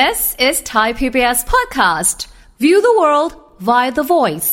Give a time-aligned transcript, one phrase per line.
[0.00, 2.26] This is Thai PBS podcast.
[2.58, 3.32] View the world
[3.68, 4.50] via the voice.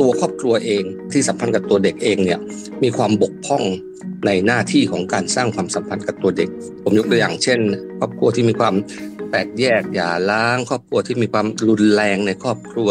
[0.00, 2.40] ตัวครอบครัวเองที่สัมพันธ์กับตัวเด็กเองเนี่ย
[2.82, 3.62] มีความบกพร่อง
[4.26, 6.50] ในหน้าที่ของการสร้างความสัมพันธ์กับตัวเด็ก
[6.82, 7.60] ผมยกตัวอย่างเช่น
[7.98, 8.74] ครอบครัวที่มีความ
[9.30, 12.90] แตกแยกหย่าร้าง ครอบครัวที่มีความรุนแรงในครอบครัว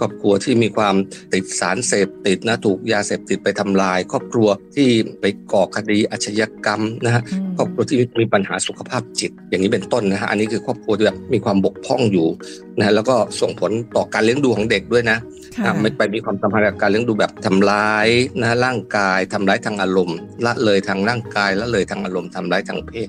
[0.00, 0.94] ครอบครัวที่มีความ
[1.32, 4.88] ติดสารเสพติดนะถูกยาเสพติดไปทำลาย ครอบครัวที่
[5.20, 7.22] ไปก่อคดีอาชญากรรมนะฮะ
[7.56, 12.26] ครอบครัวที่มีปัญหาสุขภาพจิต อย่างนี้เป็นต้นนะฮะอันนี้คือครอบครัวที่แบบมีความบกพร่องอยู่
[12.78, 15.18] นะแล้วก็ส่งผลต่อการเลี้ยงดูของเด็กด้วยนะ
[15.80, 18.08] ไม่ไปมีความสัมพันธ์กับการเลี้ยงดูแบบทำร้าย
[18.40, 23.08] นะร่างกายทำร้ายทางอารมณ์ละเลยทางร่างกายละเลยทางอารมณ์ทำร้ายทางเพศ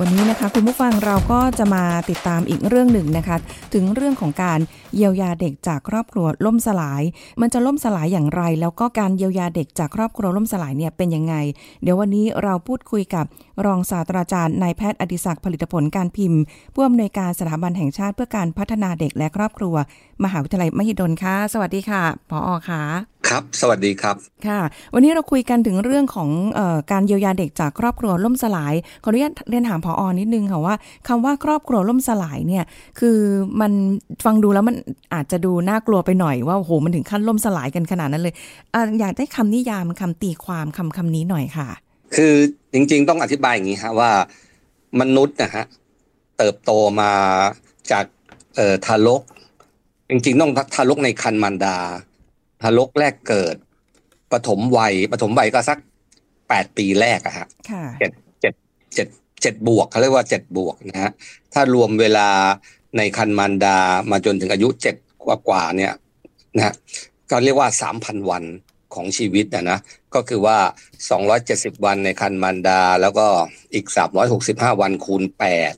[0.00, 3.36] วันนี้นะคะคุณผู้ฟังเราก็จะมาติดตามอีกเรื่องหนึ่งนะคะ
[3.74, 4.60] ถึงเรื่องของการ
[4.96, 7.02] เยียวยาเด็กจากครอบครัวล่มสลาย
[7.40, 11.34] มันจะล่มสลายอย่างไร แล้วก็การเยียวยาเด็กจากครอบครัวล่มสลายเนี่ยเป็นยังไง
[11.82, 13.24] เดี๋ยววันนี้เราพูดคุยกับ
[13.66, 16.40] รองศาสตราจารย์นายแพทย์อดิศักดิ์ผลิตผลการพิมพ์
[16.74, 19.74] ผู้อำนวยการสถาบันแห่งชาติเพื่อการพัฒนาเด็กและครอบครัว
[20.24, 22.82] มหาวิทยาลัยมหิดลค่ะสวัสดีค่ะผออค่ะ
[23.28, 24.60] ครับ สวัสดีครับ ค่ะ
[24.94, 30.74] วันนี้เราคุยกันถึงเรื่องของออการเยียวยาเด็กจากครอบครัวล่มสลาย ขออนุญาตเรียนถามผออนิดนึงค่ะว่า
[31.08, 32.64] คำว่าครอบครัวล่มสลายเนี่ย
[32.98, 33.18] คือ
[33.60, 33.72] มัน
[34.24, 34.76] ฟังดูแล้วมัน
[35.14, 38.34] อาจจะดูน่ากลัวไปหน่อยว่าโอ้โหมันถึงขั้นล่มสลายกันขนาดนั้นเลย
[38.74, 41.68] ออยากได้คำนิยามคำตีความคำคำนี้หน่อยค่ะ
[42.16, 42.34] คือ
[42.72, 44.10] จริงๆ ต้องอธิบายอย่างนี้ฮะว่า
[45.00, 45.64] มนุษย์นะฮะ
[46.38, 46.70] เติบโต
[47.00, 47.12] มา
[47.92, 48.04] จาก
[48.56, 49.22] เอ่อทารก
[50.10, 51.76] จริงๆ ต้องทารกในคันมารดา
[52.62, 53.56] ทารกแรกเกิด
[54.32, 55.78] ปฐมวัยปฐมวัยก็สัก
[56.48, 57.46] แปดปีแรกอะฮะ
[57.98, 58.54] เจ็ดเจ็ด
[58.94, 59.06] เจ็ด
[59.42, 61.12] เจ็ดบวกเขาเรียกว่าเจ็ดบวกนะฮะ
[61.54, 62.28] ถ้ารวมเวลา
[62.96, 63.78] ในคันมารดา
[64.10, 65.92] มาจนถึงอายุเจ็ดกว่ากว่าเนี่ย
[66.56, 66.74] นะ
[67.30, 68.44] ก็เรียกว่าสามพันวัน
[68.94, 69.78] ของชีวิตนะนะ
[70.14, 70.58] ก็คือว่า
[71.10, 73.26] สองร้อยเจ็ดสิบวันในคันมารดา แล้วก็
[73.74, 75.74] อีกสามร้อยหกสิบห้าวันคูณแปด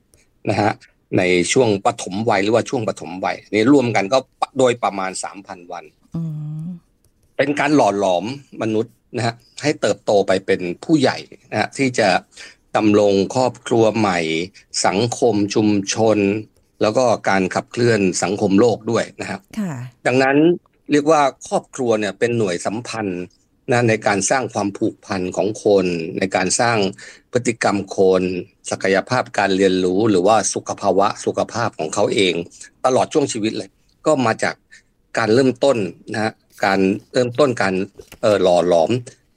[0.51, 0.73] นะฮะ
[1.19, 4.19] ในช่วงปฐมวัยหรือว่าช่วงปฐมวัยนี่รวมกันก็
[4.59, 5.85] โดยประมาณสามพันวัน
[7.37, 8.25] เป็นการหล่อหลอม
[8.63, 11.19] มนุษย์นะฮะให้เติบโตไปเป็นผู้ใหญ่
[11.53, 12.09] นะฮะที่จะ
[12.77, 14.19] ดำรงครอบครัวใหม่
[14.87, 16.19] สังคมชุมชน
[16.83, 19.41] แล้วก็การขับเคลื่อนสังคมโลกด้วยนะครับ
[20.07, 20.37] ดังนั้น
[20.91, 23.23] เรียกว่าครอบครัวเนี่ยเป็นหน่วยสัมพันธ์
[23.73, 25.87] นะในการสร้างความผูกพันของคน
[26.19, 26.79] ในการสร้าง
[27.33, 28.23] พฤติกรรมคน
[28.71, 32.35] ศักยภาพการเรียนรู้ หรือว่าสุขภาวะสุขภาพของเขาเอง
[32.85, 33.71] ตลอดช่วงชีวิตเลย
[34.07, 34.55] ก็มาจาก
[35.19, 35.77] การเริ่มต้น
[36.13, 36.33] นะฮะ
[36.65, 36.81] การ
[37.13, 37.75] เริ่มต้นการ
[38.23, 38.91] เออหล่อหลอม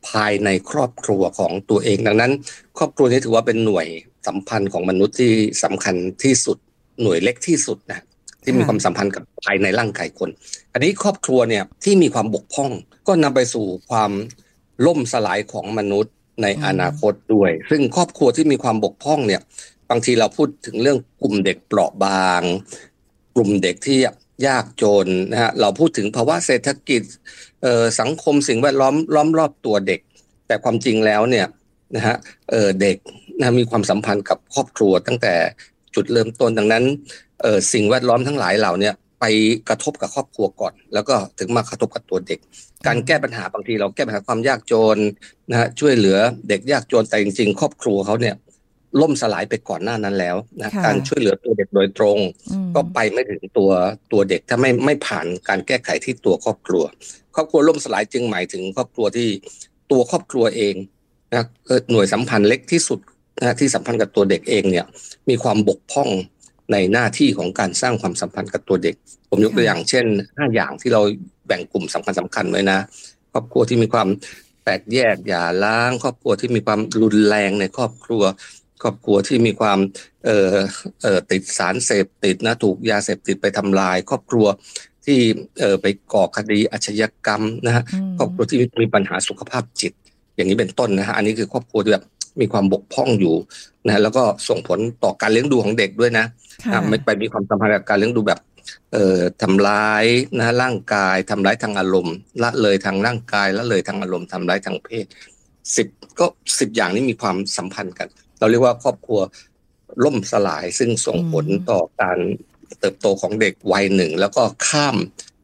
[0.10, 2.32] ภายในครอบครัวของตัวเอง ดังนั้น
[2.78, 3.88] ครอบครัวนี้ถือว่าเป็นหน่วย
[4.28, 6.58] สัมพันธ์ของมนุษย์ที่สำคัญที่สุด
[7.02, 8.02] หน่วยเล็กที่สุดนะ
[8.44, 10.30] ที่มีความสัมพันธ์กับภายในร่างกายคน
[10.74, 12.72] อันนี้ครอบครัวเนี่ยที่มีความบกพร่อง
[13.08, 14.12] ก็นำไปสู่ความ
[14.86, 19.42] ล่มสลายของมนุษย์ในอนาคตด้วย ซึ่งครอบครัวที่มีความบกพร่องเนี่ย
[19.90, 22.42] บางทีเราพูดถึงเรื่องกลุ่มเด็กเปราะบาง
[23.36, 23.98] กลุ่มเด็กที่
[24.48, 27.02] ยากจนนะฮะ เราพูดถึงภาวะเศรษฐกิจ
[28.00, 30.00] สังคมสิ่งแวดล้อมล้อมรอบตัวเด็ก
[30.48, 31.48] แต่ความจริงแล้วเนี่ย
[31.96, 32.16] นะฮะ
[32.82, 32.98] เด็ก
[33.40, 35.34] นะมีความสัมพันธ์กับครอบครัวตั้งแต่
[35.96, 36.84] จุดเริ่มต้นดังนั้น
[37.74, 39.26] สิ่งแวดล้อมทั้งหลายเหล่านี้ไป
[39.70, 42.40] กระทบกับครอบครัวก่อน แล้วก็ถึงมากระทบกับตัวเด็ก
[42.88, 44.98] การแก้ปัญหาบางทีเราแก้ปัญหาความยากจน
[45.52, 46.18] นะฮะช่วยเหลือ
[46.50, 48.36] เด็กยากจนแต่จริงๆ ครอบครัวเขาเนี่ย
[49.00, 52.18] ล่มสลายไปก่อนหน้านั้นแล้วนะการช่วยเหลือตัวเด็กโดยตรง
[52.76, 53.72] ก็ไปไม่ถึงตัว
[54.12, 56.84] ตัวเด็กถ้าไม่ไม่ผ่านการแก้ไขที่ตัวครอบครัว
[57.36, 59.28] ครอบครัวล่มสลายจึงหมายถึงครอบครัวที่
[59.92, 60.76] ตัวครอบครัวเอง
[61.34, 61.44] นะ
[61.92, 63.00] หน่วยสัมพันธ์เล็กที่สุด
[63.40, 64.86] นะที่สัมพันธ์กับตัวเด็กเองเนี่ย
[65.30, 66.10] มีความบกพร่อง
[66.72, 68.96] ในหน้าที่ของการสร้างความสัมพันธ์กับตัวเด็ก
[69.30, 70.06] ผมยกตัวอย่างเช่น
[70.38, 71.02] ห้าอย่างที่เรา
[71.48, 72.80] แบ่งกลุ่มสำคัญสำคัญไว้นะ
[73.32, 74.08] ครอบครัวที่มีความ
[74.64, 78.24] แตกแยกหย่าร้าง ครอบครัวที่มีความรุนแรงในครอบครัว
[78.82, 79.80] ครอบครัวที่มีความ
[80.26, 80.56] เอ่อ
[81.02, 84.48] เอ่อติดสารเสพติดนะถูกยาเสพติดไปทำลาย ครอบครัว
[85.06, 85.20] ที่
[85.60, 87.84] เอ่อไปก่อคดีอาชญากรรมนะฮะ
[88.18, 89.94] ครอบครัวที่มีปัญหาสุขภาพจิต
[90.36, 92.06] อย่างนี้เป็นต้นนะฮะอันนี้คือครอบครัวที่แบบ
[92.42, 93.36] มีความบกพร่องอยู่
[93.86, 96.26] นะแล้วก็ส่งผลต่อการเลี้ยงดูของเด็กด้วยนะ
[96.90, 98.40] ไม่ไปมีความสัมพันธ์กับการเลี้ยงดูแบบ
[98.94, 100.06] เอ่อทำร้าย
[100.40, 105.06] นะร่างกายทำร้ายทางอารมณ์ ละเลยทางร่างกายละเลยทางอารมณ์ทำร้ายทางเพศ
[105.76, 105.88] สิบ
[106.20, 106.26] ก็
[106.60, 108.08] สิบอย่างนี้มีความสัมพันธ์กัน
[108.42, 109.20] เราเรียกว่าครอบครัว
[110.04, 112.18] ล่มสลายซึ่งส่งผลต่อการ
[112.80, 114.96] เติบโตของเด็กวัยหนึ่ง แล้วก็ข้าม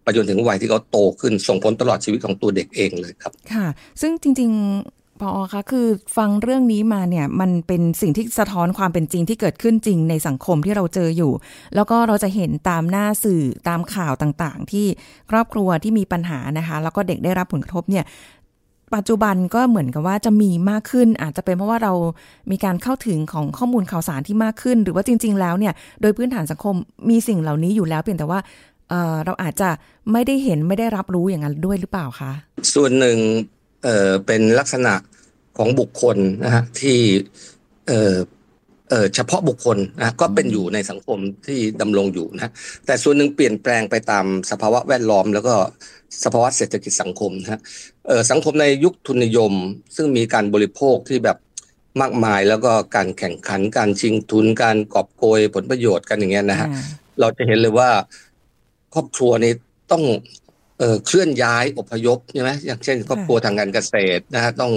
[0.04, 3.68] ไปจนถึงวัยที่เขาโตขึ้นส่งผลตลอดชีวิตของตัวเด็กเองเลยครับ ค่ะ
[4.02, 4.52] ซึ่งจริง
[5.22, 11.34] พอคะคือฟังเรื่องนี้มาเนี่ยมันเป็นสิ่งที่สะท้อนความเป็นจริงที่เกิดขึ้นจริงในสังคมที่เราเจออยู่
[11.76, 14.86] แล้วก็เราจะเห็นตามหน้าสื่อตามข่าวต่างๆ ที่
[15.32, 18.06] ครอบครัวที่มีปัญหานะคะ แล้วก็เด็กได้รับผลกระทบเนี่ย
[18.96, 21.94] ปัจจุบันก็เหมือนกับว่าจะมีมากขึ้น อาจจะเป็นเพราะว่าเรา
[22.52, 26.76] มีการเข้าถึงของข้อมูลข่าวสารที่มากขึ้น หรือว่าจริง ๆ แล้วเนี่ยโดยพื้นฐานสังคม
[27.10, 28.40] มีสิ่งเหล่านี้อยู่แล้วเพียงแต่ว่า
[28.90, 29.70] เเราอาจจะ
[30.12, 32.32] ไม่ได้เห็นไม่ได้รับรู้อย่างนั้นด้วยหรือเปล่าคะ
[32.74, 33.18] ส่วนหนึ่ง
[33.84, 34.94] เเป็นลักษณะ
[35.58, 36.98] ของบุคคลนะฮะที่
[38.90, 42.52] เเเฉพาะบุคคลนะก็เป็นอยู่ในสังคมที่ดำรงอยู่นะ
[42.86, 45.56] แต่ส่วนหนึ่งเปลี่ยนแปลงไปตามสภาวะแวดล้อม แล้วก็
[46.24, 47.62] สภาวะเศรษฐกิจสังคมนะฮะ
[48.32, 49.54] สังคมในยุคทุนนิยม
[49.96, 51.38] ซึ่งมีการบริโภคที่แบบ
[52.02, 56.68] มากมายแล้วก็การแข่งขันการชิงทุน การกอบโกยผลประโยชน์กันอย่างเงี้ยนะฮะ
[57.20, 57.90] เราจะเห็นเลยว่า
[58.94, 59.54] ครอบครัวนี้
[59.92, 60.04] ต้อง
[60.80, 64.72] เเคลื่อนย้ายอพยพใช่ไหมอย่างเช่น ครอบครัวทางการเกษตรนะฮะต้อง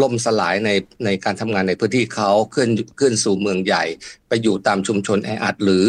[0.00, 0.70] ล่มสลายใน
[1.04, 3.84] ในการทำงานในพื้นที่เขาขึ้นขึ้นสู่เมืองใหญ่
[4.28, 5.86] ไปอยู่ตามชุมชนแออัดหรือ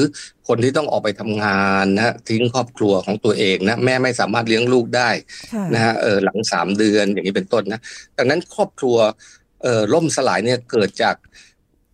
[0.48, 5.10] คนที่ต้องออกไปทำงานนะทิ้งครอบครัวของตัวเองนะแม่ไม่สามารถเลี้ยงลูกได้
[5.74, 7.80] นะฮะเออหลังสามเดือนอย่างนี้เป็นต้นนะ
[8.18, 8.98] ดังนั้นครอบครัว
[9.64, 11.16] เออล่มสลายเนี่ยเกิดจาก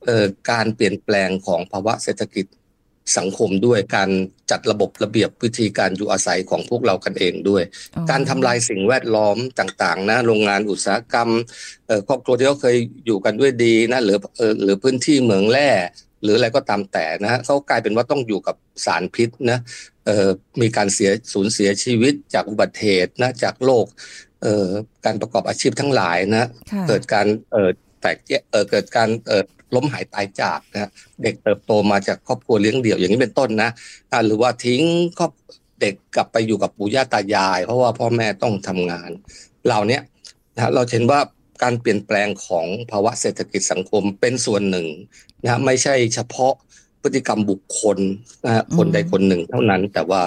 [0.05, 2.45] เอ่อการเปลี่ยนแปลงของภาวะเศรษฐกิจ
[3.17, 4.09] สังคมด้วยการ
[4.51, 7.63] จัดระบบระเบียบวิธีการอยู่อาศัยของพวกเรากันเองด้วย
[8.09, 11.29] การทำลายสิ่งแวดล้อมต่างๆนะโรงงานอุตสาหกรรม
[12.07, 14.17] ครอบครัวที่เขาเคยอยู่กันด้วยดีนะหรือ
[14.63, 15.69] หรือพื้นที่เหมืองแร่
[16.23, 19.59] หรืออะไรก็ตามแต่นะเขากลายเป็นว่าต้องอยู่กับสารพิษนะ
[20.61, 23.85] มีการเสียสูญเสียชีวิตจากอุบัติเหตุนะจากโรค
[25.05, 26.47] การประกอบอาชีพทั้งหลายนะ
[26.87, 27.27] เกิดการ
[28.01, 28.17] แตก
[28.71, 29.09] เกิดการ
[29.75, 30.89] ล้มหายตายจากนะ
[31.23, 33.69] เด็กเติบโตมาจากครอบครัวเลี้ยงเดี่ยวอย่างนี้เป็นต้นนะ
[34.25, 34.81] หรือว่าทิ้ง
[35.17, 35.31] ครอบ
[35.81, 39.11] เด็กกลับไปอยู่กับปู่ย่าตายาย เพราะว่าพ่อแม่ต้องทำงาน
[39.65, 39.99] เหล่านี้
[40.55, 41.19] นะเราเห็นว่า
[41.63, 44.87] การเปลี่ยนแปลงของภาวะเศรษฐกิจสังคมเป็นส่วนหนึ่ง
[45.43, 46.53] นะไม่ใช่เฉพาะ
[47.01, 47.97] พฤติกรรมบุคคล
[48.45, 50.21] นะคนใดคนหนึ่งเท่านั้น แต่ว่า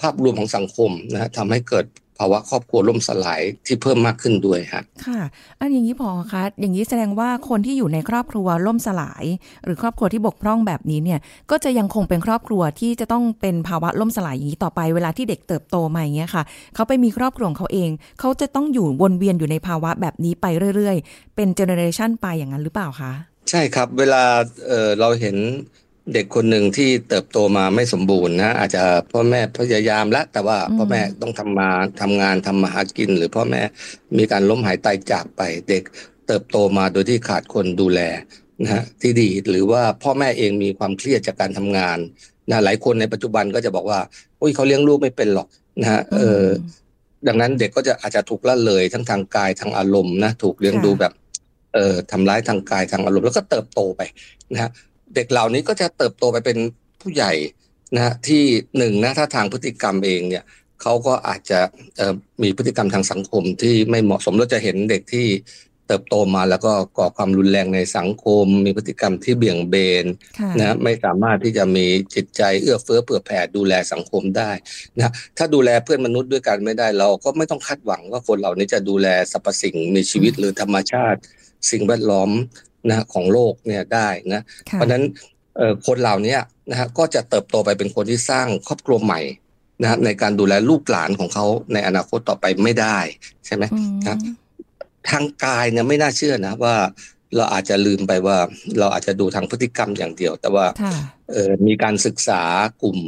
[0.00, 1.86] ภาพรวมของสังคมนะทำให้เกิด
[2.22, 5.20] ภาวะครอบครัวล่มสลายที่เพิ่มมากขึ้นด้วยคะค่ะ
[5.60, 9.24] อันอย่างนี้พอคะอย่างนี้แสดงว่าคนที่อยู่ในครอบครัวล่มสลาย
[9.64, 11.20] หรือครอบครัวที่บกพร่องแบบนี้เนี่ย
[11.50, 16.42] ก็จะยังคงเป็นครอบครัวที่จะต้องเป็นภาวะล่มสลายอย่างนี้ต่อไปเวลาที่เด็กเติบโตมาอย่างเงี้ยค่ะ
[16.74, 17.90] เขาไปมีครอบครัวของเขาเอง
[18.20, 20.46] เขาจะต้องอยู่วนเวียนอยู่ในภาวะแบบนี้ไป
[20.76, 23.12] เรื่อยๆ เป็น generation ไปอย่างนั้นหรือเปล่าคะ
[23.50, 24.22] ใช่ครับ เวลา
[24.68, 25.36] เราเห็น
[26.14, 28.82] เด็กคนหนึ่งที่เติบโตมาไม่สมบูรณ์นะอาจจะ
[29.12, 31.68] พ่อแม่พยายามแล้วแต่ว่าพ่อแม่ต้องทำมา
[32.00, 33.62] ทำงานทำมาหากิน หรือพ่อแม่
[34.18, 35.82] มีการล้มหายตายจากไป เด็ก
[36.26, 38.00] เติบโตมาโดยที่ขาดคนดูแล
[38.62, 41.98] นะฮะที่ดีหรือว่าพ่อแม่เองมีความเครียดจากการทำงาน
[42.50, 44.00] นะหลายคนในปัจจุบันก็จะบอกว่า
[44.40, 45.48] อุ้ยเขาเลี้ยงลูกไม่เป็นหรอก
[45.80, 46.44] นะฮะเออ
[47.26, 51.12] ดังนั้นเด็กก็จะอาจจะถูกละเลยทั้งทางกายทางอารมณ์นะถูกเลี้ยงดูแบบ
[51.74, 54.00] เอ่อทำร้ายทางกายทางอารมณ์แล้วก็เติบโตไป
[54.52, 54.70] นะฮะ
[55.14, 56.58] เด็กเหล่านี้ก็จะเติบโตไปเป็น
[57.00, 57.32] ผู้ใหญ่
[57.96, 58.42] นะที่
[58.78, 60.44] หนึ่งนะถ้าทางพฤติกรรมเองเนี่ย
[60.82, 61.60] เขาก็อาจจะ
[62.42, 65.26] มีพฤติกรรมทางสังคมที่ไม่เหมาะสมเราจะเห็นเด็กที่
[65.88, 70.04] เติบโตมาแล้วก็ก่อความรุนแรงในสังคม มีพฤติกรรมที่เบี่ยงเบน
[70.60, 74.50] นะไม่สามารถที่จะมีจิตใจเอื้อเฟื้อเผื่อแผ่ดูแลสังคมได้
[74.96, 81.20] นะถ้าดูแลเพื่อนมนุษย์ด้วยกันไม่ได้เราก็ไม่ต้องคาดหวังว่าคนเหล่านี้จะดูแลสรรพสิ่งมีชีวิตหรือธรรมชาติ
[81.70, 82.30] สิ่งแวดล้อม
[82.88, 84.42] นะของโลกเนี่ยได้นะ
[84.72, 85.02] เพราะฉะนั้น
[85.86, 86.36] คนเหล่านี้
[86.70, 89.20] นะฮะก็จะเติบโตไปเป็นคนที่สร้างครอบครัวใหม่
[89.82, 92.98] นะในการดูแลลูกหลานของเขาในอนาคตต่อไปไม่ได้
[93.46, 93.64] ใช่ไหม
[94.08, 94.18] นะ
[95.10, 96.76] ทางกายเนี่ยไม่น่าเชื่อนะว่า
[97.36, 98.36] เราอาจจะลืมไปว่า
[98.78, 100.66] เราอาจจะดูทางพฤติกรรมอย่างเดียว แต่ว่า
[101.32, 102.42] เออมีการศึกษา
[102.82, 102.98] กลุ่ม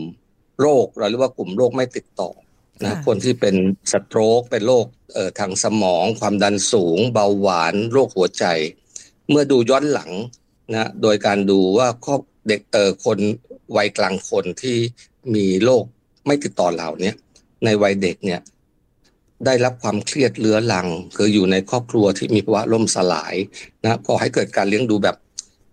[0.61, 2.31] โรคเราเรียกว่ากลุ่มโรคไม่ติดต่อ
[2.85, 3.55] นะคนที่เป็น
[3.93, 8.45] สโตรกเป็นโรคเอ่อทางสมอง ความดันสูง เบาหวาน โรคหัวใจ
[9.31, 10.11] เมื่อดูย้อนหลัง
[10.73, 13.19] นะโดยการดูว่าครอบเด็กเตอคน
[13.77, 14.77] วัยกลางคนที่
[15.35, 15.85] มีโรค
[16.27, 17.13] ไม่ติดต่อเหล่านี้
[17.65, 18.41] ในวัยเด็กเนี่ย
[19.47, 23.35] ได้รับความเครียดเรื้อรัง คืออยู่ในครอบครัวที่มีภาวะล่มสลาย
[23.83, 25.17] นะก็ให้เกิดการเลี้ยงดูแบบ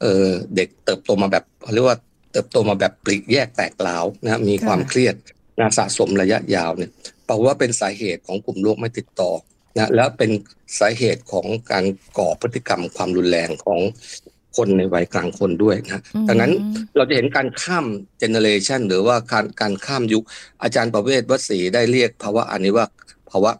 [0.02, 1.44] เออเด็กเติบโตมาแบบ
[1.74, 1.98] เรียกว่า
[2.32, 5.16] เติบโตมาแบบปลีกแยกแตกเล้านะมีความเครียด
[5.60, 6.92] นะสะสมระยะยาวเนี่ย
[7.26, 9.32] แปลว่าเป็นสาเหตุของกลุ่มโรคไม่ติดต่อ
[9.78, 10.32] นะแล้วเป็น
[10.80, 11.86] สาเหตุของการ
[12.18, 13.80] ก่อพฤติกรรมความรุนแรงของ
[14.58, 16.52] คนในวัยกลางคนด้วยนะดังนั้น
[16.96, 17.86] เราจะเห็นการข้าม
[18.20, 20.24] เจเนเรชันหรือว่าการการข้ามยุค
[20.64, 22.86] อาจารย์ประเวศวสีได้เรียกภาวะอันนี้ว่า
[23.30, 23.52] ภาวะ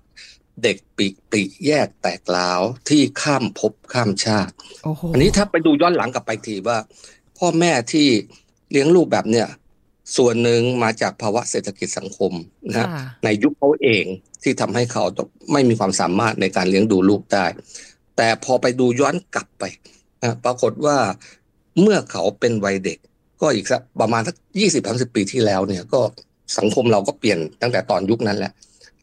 [0.64, 4.54] เด็กปีกปีแยกแตกลาวที่ข้ามภพข้ามชาติ
[5.14, 6.78] อันนี้ถ้าไปดูย้อนหลังกลับไปทีว่า
[7.38, 8.08] พ่อแม่ที่
[8.72, 9.48] เลี้ยงลูกแบบเนี้ย
[10.18, 12.32] ส่วนหนึ่งมาจากภาวะเศรษฐกิจสังคม
[12.70, 12.88] นะ
[13.26, 14.06] ในยุคเขาเอง
[14.44, 15.04] ที่ทำให้เขา
[15.52, 17.46] ไม่มีความสามารถในการเลี้ยงดูลูกได้
[18.18, 19.64] แต่พอไปดูย้อนกลับไป
[20.24, 20.98] นะปรากฏว่า
[21.82, 22.98] เมื่อเขาเป็นวัยเด็ก
[23.42, 26.02] ก็อีกสักประมาณสักยี่สิบสามสิบปีที่แล้วเนี่ยก็
[26.58, 28.52] สังคมเราก็เปลี่ยนตั้งแต่ตอนยุคนั้นแหละ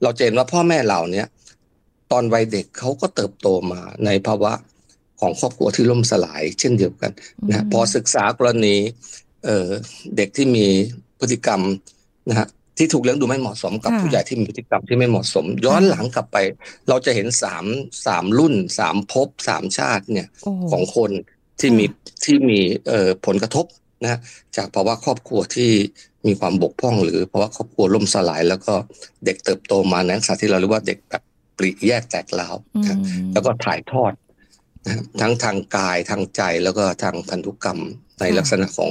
[0.02, 1.26] เราเห็นว่าพ่อแม่เราเนี่ย
[2.12, 4.52] ตอนวัยเด็กเขาก็เติบโตมาในภาวะ
[5.20, 7.12] ของครอบครัวที่ล่มสลายเช่นเดียวกัน
[7.48, 8.76] นะพอศึกษากรณี
[9.45, 9.68] เอ่อ
[10.16, 10.66] เด็กที่มี
[11.18, 11.61] พฤติกรรม
[12.30, 16.37] นะฮะที่ถูกเลี้ยงดูไม่เหมาะสมกับผู้ใหญ่ที่มีพฤติกรรมที่ไม่เหมาะสม ย้อนหลังกลับไป
[16.88, 17.64] เราจะเห็นสาม
[18.07, 20.28] สามรุ่นสามภพสามชาติเนี่ย
[20.71, 21.11] ของคน
[21.61, 21.85] ที่มี
[22.25, 23.66] ที่มีเอ่อผลกระทบ
[24.02, 24.21] นะ
[24.57, 25.71] จากภาวะครอบครัวที่
[26.26, 28.75] มีความบกพร่อง หรือภาวะครอบครัวล่มสลาย แล้วก็
[29.25, 31.23] เด็กเติบโตมาในลักษณะที่เราเรียกว่าเด็กแบบ
[31.57, 32.54] ปริแยกแตกลาว
[33.33, 34.12] แล้วก็ถ่ายทอด
[35.21, 37.80] ทั้งทางกายทางใจแล้วก็ทางพันธุกรรม
[38.21, 38.87] ในลักษณะขอ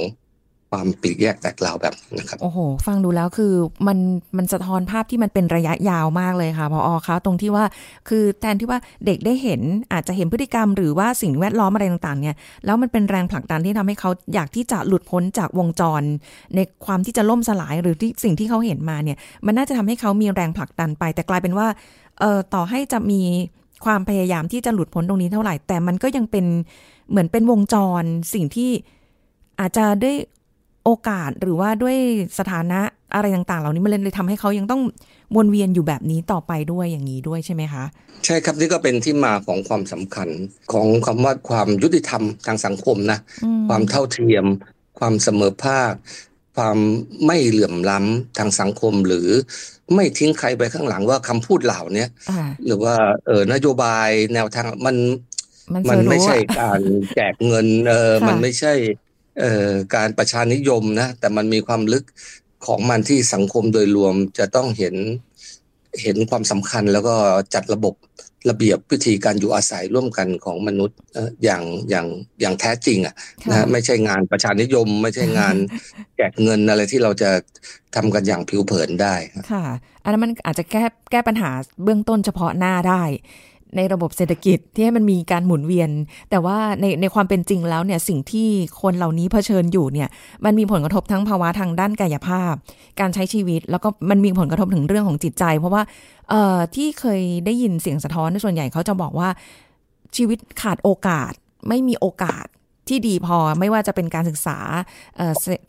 [0.70, 3.52] ความปีกแยกแตกลาวแบบนะครับโอ้โห ฟังดูแล้วคือ
[3.86, 3.98] มัน
[4.36, 7.64] มันสะท้อนภาพที่มันเป็นระยะยาวมากเลยค่ะพออคะตรงที่ว่า
[8.08, 9.60] คือแทนที่ว่าเด็กได้เห็น
[9.92, 16.02] อาจจะเห็นพฤติกรรม หรือว่าสิ่งแวดล้อมอะไรต่างๆเนี่ยแล้วมันเป็นแรงผลักดันที่ทำให้เขาอยากที่จะหลุดพ้นจากวงจร
[16.54, 21.66] ในความที่จะล่มสลายหรือที่สิ่งที่เขาเห็นมาเนี่ย มันน่าจะทำให้เขามีแรงผลักดันไป แต่กลายเป็นว่า
[22.20, 23.22] เอ่อต่อให้จะมี
[23.84, 26.46] ความพยายามที่จะหลุดพ้นตรงนี้เท่าไหร่ แต่มันก็ยังเป็น
[27.10, 28.02] เหมือนเป็นวงจร
[28.34, 28.70] สิ่งที่
[29.60, 30.12] อาจจะได้
[30.88, 31.96] โอกาสหรือว่าด้วย
[32.38, 32.80] สถานะ
[33.14, 34.82] อะไรต่างๆ เหล่านี้มันเลยทำให้เขายังต้อง
[35.36, 37.84] วนเวียนอยู่แบบนี้ต่อไปด้วยอย่างนี้ด้วยใช่ไหมคะ
[38.24, 40.28] ใช่ครับนี่ก็เป็นที่มาของความสำคัญ
[40.72, 43.18] ของคำว่าความยุติธรรมทางสังคมนะ
[43.68, 44.44] ความเท่าเทียม
[44.98, 45.92] ความเสมอภาค
[46.56, 46.78] ความ
[47.26, 49.28] ไม่เหลื่อมล้ำทางสังคมหรือ
[49.94, 52.06] ไม่ทิ้งใครไปข้างหลังว่าคำพูดเหล่านี้
[52.66, 52.94] หรือว่า
[53.26, 54.96] เออนโยบายแนวทางมัน
[55.90, 56.80] มันไม่ใช่การ
[57.14, 59.07] แจกเงินเออมันไม่ใช่เอ่อ
[59.94, 62.04] การประชานิยมนะแต่มันมีความลึก
[62.66, 64.94] ของมันที่สังคมโดยรวมจะต้องเห็น
[66.02, 67.14] เห็นความสำคัญแล้วก็
[67.54, 67.94] จัดระบบ
[68.50, 70.98] ระเบียบวิธีการอยู่อาศัยร่วมกันของมนุษย์
[71.44, 72.06] อย่างอย่าง
[72.40, 73.14] อย่างแท้จริงอะ
[73.50, 75.56] นะไม่ใช่งานประชานิยม ไม่ใช่งาน
[76.16, 77.30] แจกเงินอะไรที่เราจะ
[77.94, 79.14] ทำกันอย่างผิวเผินได้
[79.52, 79.64] ค่ะ
[80.02, 81.50] อันนั้นมันอาจจะแก้แก้ปัญหา
[81.84, 83.02] เบื้องต้นเฉพาะหน้าได้
[83.76, 85.90] ในระบบเศรษฐกิจที่ให้มันมีการหมุนเวียน
[86.30, 88.48] แต่ว่าในในความเป็นจริงแล้วเนี่ยสิ่งที่
[88.82, 90.08] คนเหล่านี้เผชิญอยู่เนี่ย
[90.44, 92.54] มันมีผลกระทบทั้งภาวะทางด้านกายภาพ
[93.00, 95.82] การใช้ชีวิต แล้วก็มันมีผลกระทบถึงเรื่องของจิตใจ เพราะว่า
[96.30, 99.28] เอ่อที่เคยได้ยินเสียงสะท้อนส่วนใหญ่เขาจะบอกว่า
[100.16, 101.32] ชีวิตขาดโอกาส
[101.68, 102.46] ไม่มีโอกาส
[102.88, 104.58] ที่ดีพอไม่ว่าจะเป็นการศึกษา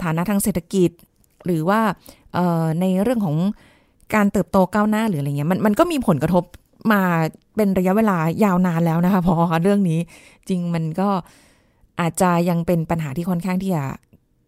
[0.03, 0.91] ฐานะทางเศรษฐกิจ
[1.46, 1.79] หรือว่า
[2.82, 3.38] ในเรื่องของ
[4.15, 6.44] การเติบโตก้าวหน้าหรืออะไรเงี้ยมันมันก็มีผลกระทบ
[6.92, 7.02] มา
[7.56, 10.00] เป็นระยะเวลายาวนานแล้วนะคะพอเรื่องนี้
[10.50, 11.10] จริงมันก็
[12.00, 13.84] อาจจะยังเป็นปัญหาที่ค่อนข้างที่จะ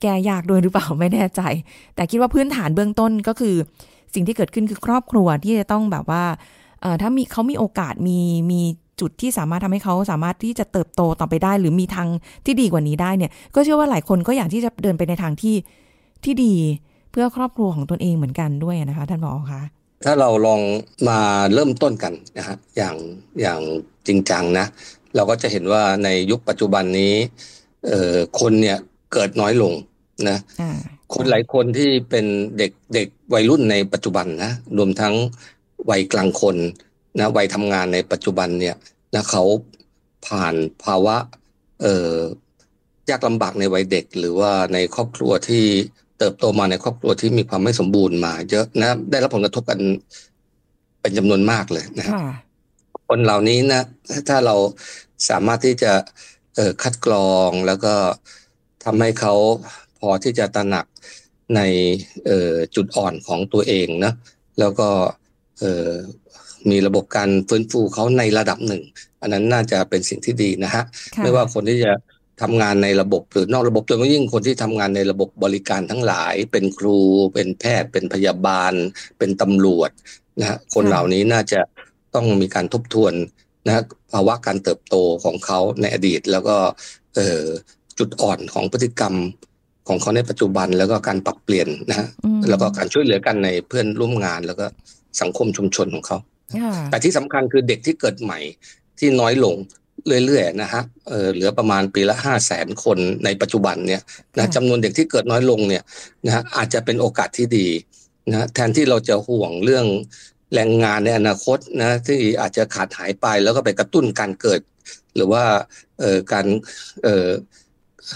[0.02, 1.42] แก้ยากด้วยหรือเปล่าไม่แน่ใจ
[1.96, 3.56] แต่คิดว่าพื้นฐานเบื้องต้นก็คือ
[4.14, 6.24] สิ่งที่เกิดขึ้นคือครอบครัวที่จะต้องแบบว่า
[6.82, 8.20] เออถ้ามีเขามีโอกาสมี
[8.52, 8.62] มี
[9.00, 12.08] จุดที่สามารถทำให้เขาสามารถที่จะเติบโตต่อไปได้ หรือมีทาง
[12.46, 15.56] ที่ดีกว่านี้ได้เนี่ย ก็เชื่อว่าหลายคนก็อยากที่จะเดินไปในทางที่
[16.24, 16.54] ที่ดี
[17.12, 19.62] เพื่อครอบครัวของตนเองเหมือนกันด้วยนะคะ ท่านบอคะ
[20.06, 20.62] ถ้าเราลอง
[21.10, 21.20] มา
[21.54, 22.96] เริ่มต้นกันนะฮะอย่าง
[23.42, 23.62] อย่าง
[24.08, 24.66] จริงจังนะ
[25.16, 27.14] เราก็จะเห็นว่าในยุคปัจจุบันนี้
[27.88, 28.78] เอ่อคนเนี่ย
[29.14, 29.74] เกิดน้อยลง
[30.30, 30.38] นะ
[31.14, 32.26] คนหลายคนที่เป็น
[32.58, 35.16] เด็กเด็กวัยรุ่นในปัจจุบันนะรวมทั้ง
[35.90, 36.56] วัยกลางคน
[37.20, 38.76] นะวัยทำงานในปัจจุบันเนี่ย
[39.14, 39.44] นะเขา
[40.28, 41.16] ผ่านภาวะ
[41.82, 42.16] เอ่อ
[43.10, 45.66] ยากลำบากในวัยเด็ก หรือว่าในครอบครัวที่
[46.22, 49.80] เติบโตมาในครอบครัวที่มีความไม่สมบูรณ์มาเยอะนะได้รับผลกระทบกัน
[51.02, 52.18] เป็นจำนวนมากเลยนะครับ
[53.08, 53.84] คนเหล่านี้นะ
[54.30, 54.56] ถ้าเรา
[55.30, 55.94] สามารถที่จะ
[56.56, 57.94] เออคัดกรองแล้วก็
[58.86, 59.34] ทำให้เขา
[60.00, 60.86] พอที่จะตระหนัก
[61.56, 61.62] ใน
[62.26, 64.14] เออจุดอ่อนของตัวเองนะ
[64.60, 64.90] แล้วก็
[65.60, 65.90] เออ
[66.70, 68.84] มีระบบการฟื้นฟูเขาในระดับหนึ่ง
[69.22, 70.84] อันนั้นน่าจะเป็นสิ่งที่ดีนะฮะ
[71.20, 71.92] ไม่ว่าคนที่จะ
[72.42, 76.98] ทำงานในระบบหรือนอกระบบโดยเฉพาะยิ่งคนที่ทำงานในระบบบริการทั้งหลาย เป็นครู
[77.34, 78.74] เป็นแพทย์ เป็นพยาบาล
[79.18, 79.90] เป็นตำรวจ
[80.40, 81.60] นะฮะคนเหล่านี้น่าจะ
[82.16, 83.14] ต้องมีการทบทวน
[83.66, 86.56] นะภาวะการเติบโตของเขาในอดีต แล้วก็
[87.16, 87.42] เออ
[88.00, 89.16] จุดอ่อนของพฤติกรรม
[89.88, 92.08] ของเขาในปัจจุบัน แล้วก็การปรับเปลี่ยนนะฮะ
[92.50, 94.66] แล้วก็การช่วยเหลือกันในเพื่อนร่วมงาน แล้วก็
[95.22, 96.18] สังคมชุมชนของเขา
[96.90, 98.40] แต่ที่สำคัญคือเด็กที่เกิดใหม่
[99.00, 99.56] ที่น้อยลง
[100.26, 104.02] เรื่อยๆนะฮะเออเหลือประมาณปีละห้าแสนคนในปัจจุบันเนี่ย
[104.38, 105.84] นะจำนวนเด็กที่เกิดน้อยลงเนี่ย
[106.26, 107.68] นะฮะอาจจะเป็นโอกาสที่ดี
[108.32, 109.86] นะแทนที่เราจะห่วงเรื่อง
[110.54, 114.62] แรงงานในอนาคตนะที่อาจจะขาดหายไปแล้วก็ไปกระตุ้นการเกิด
[115.16, 115.44] หรือว่า
[116.00, 116.46] เอ่อการ
[117.04, 117.28] เอ่อ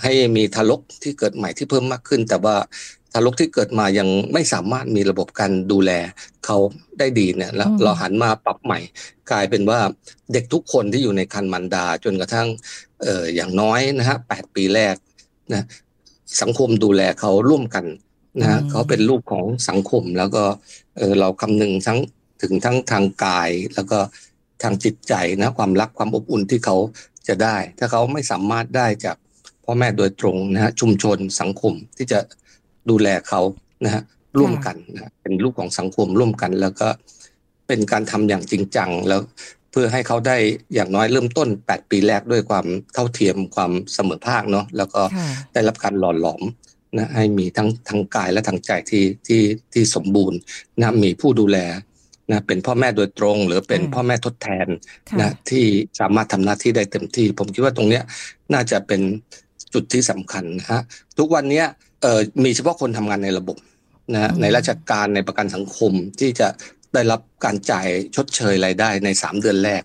[0.03, 5.91] ให้มีทารกที่เกิดใหม่ที่เพิ่มมากขึ้น แต่ว่าารกที่เกิดมายังไม่สามารถมีระบบการดูแล
[6.45, 6.57] เขา
[6.99, 8.79] ได้ดีเนี่ยแล้วเราหันมาปรับใหม่
[9.31, 9.79] กลายเป็นว่า
[10.33, 12.47] เด็กทุกคนที่อยู่ในคันมันดา จนกระทั่ง
[13.03, 14.95] เอออย่างน้อยนะฮะแปดปีแรก
[15.53, 15.65] นะ
[16.41, 17.85] สังคมดูแลเขาร่วมกัน
[18.41, 20.43] นะเขาเป็นลูกของสังคมแล้วก็
[20.97, 21.99] เออเราคำนึงทั้ง
[22.41, 23.99] ถึงทั้งทางกายแล้วก็
[24.63, 26.77] ทางจิตใจนะความรักความอบอุ่นที่เขา
[27.27, 29.17] จะได้ ถ้าเขาไม่สามารถได้จาก
[29.65, 32.19] พ่อแม่โดยตรงนะฮะชุมชนสังคมที่จะ
[32.89, 33.41] ดูแลเขา
[33.85, 34.03] นะฮะ
[34.39, 36.87] ร่วมกันนะเป็นลูกของสังคมร่วมกัน แล้วก็
[37.67, 39.21] เป็นการทำอย่างจริงจังแล้ว
[39.71, 40.37] เพื่อให้เขาได้
[40.73, 45.01] อย่างน้อยเริ่มต้น 8 ปีแรกด้วยความเท่าเทียมความเสมอภาคเนาะแล้วก็
[45.53, 46.41] ได้รับการหล่อหลอม
[46.97, 49.41] นะให้มีทั้งทางกายและทางใจที่ที่
[49.73, 50.37] ที่สมบูรณ์
[50.79, 51.57] นะมีผู้ดูแล
[52.31, 54.67] นะเป็นพ่อแม่โดยตรง หรือเป็นพ่อแม่ทดแทน
[55.21, 55.65] นะที่
[55.99, 58.03] สามารถทำหน้าที่ได้เต็มที่ ผมคิดว่าตรงเนี้ย
[58.53, 59.01] น่าจะเป็น
[59.75, 60.81] จุดที่สำคัญนะฮะ
[61.19, 61.65] ทุกวันเนี้ย
[62.01, 63.57] เอ่อมีเฉพาะคนทำงานในระบบ
[64.13, 66.47] นะในราชการในประกันสังคมที่จะ
[66.93, 69.81] ได้รับการจ่ายชดเชยรายได้ในสามเดือนแรก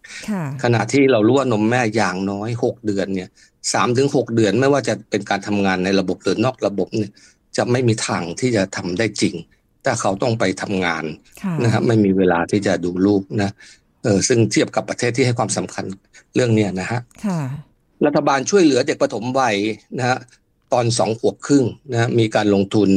[0.62, 3.28] ขณะที่เรารู้ว่านมแม่อย่างน้อยหกเดือนเนี่ย
[3.72, 7.10] สามถึงหกเดือนไม่ว่าจะเป็นการทำงานในระบบหรือนอกระบบเนี่ย
[7.56, 9.34] จะไม่มีทางที่จะทำได้จริง
[9.84, 11.04] ถ้าเขาต้องไปทำงาน
[11.64, 13.50] นะครับไม่มีเวลาที่จะดูลูกนะ
[14.04, 15.84] เออซึ่งเทียบกับประเทศที่ให้ความสำคัญ
[16.34, 17.00] เรื่องเนี้ยนะฮะ
[18.06, 19.56] รัฐบาลช่วยเหลือเด็กปฐมวัย
[19.98, 20.18] นะฮะ
[20.72, 22.90] ตอนสองขวบครึ่งนะมีการลงทุน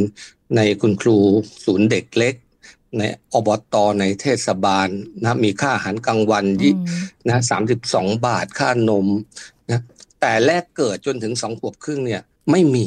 [0.56, 1.18] ในคุณครู
[1.66, 2.36] ศูนย์เด็กเล็ก
[2.98, 4.88] ในอบตในเทศบาล
[5.22, 6.74] นะมีค่าอาหารกลางวันยี่
[7.28, 9.08] นะสามสิบสองบาทค่านม
[9.68, 9.84] นะ
[10.22, 12.86] แต่แรกเกิดจนถึงสองขวบครึ่งเนี่ยไม่มี